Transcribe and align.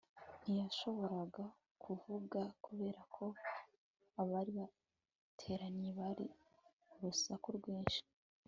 ntiyashoboraga 0.41 1.45
kuvuga 1.83 2.39
kubera 2.65 3.01
ko 3.15 3.25
abari 4.21 4.51
bateranye 4.59 5.89
bari 5.99 6.25
urusaku 6.93 7.47
rwinshi 7.57 8.01